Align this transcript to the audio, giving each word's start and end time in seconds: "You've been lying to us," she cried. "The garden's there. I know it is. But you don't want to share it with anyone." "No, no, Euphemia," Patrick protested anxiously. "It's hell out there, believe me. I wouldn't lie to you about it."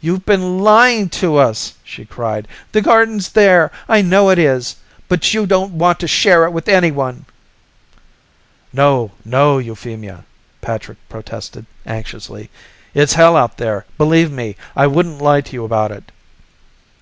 "You've 0.00 0.24
been 0.24 0.60
lying 0.60 1.10
to 1.20 1.36
us," 1.36 1.74
she 1.84 2.06
cried. 2.06 2.48
"The 2.72 2.80
garden's 2.80 3.28
there. 3.28 3.70
I 3.86 4.00
know 4.00 4.30
it 4.30 4.38
is. 4.38 4.76
But 5.08 5.34
you 5.34 5.44
don't 5.44 5.74
want 5.74 6.00
to 6.00 6.08
share 6.08 6.46
it 6.46 6.52
with 6.52 6.68
anyone." 6.70 7.26
"No, 8.72 9.10
no, 9.26 9.58
Euphemia," 9.58 10.24
Patrick 10.62 10.96
protested 11.10 11.66
anxiously. 11.84 12.48
"It's 12.94 13.12
hell 13.12 13.36
out 13.36 13.58
there, 13.58 13.84
believe 13.98 14.32
me. 14.32 14.56
I 14.74 14.86
wouldn't 14.86 15.20
lie 15.20 15.42
to 15.42 15.52
you 15.52 15.66
about 15.66 15.90
it." 15.92 16.12